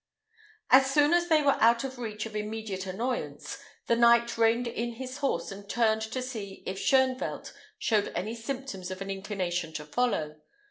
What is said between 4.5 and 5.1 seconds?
in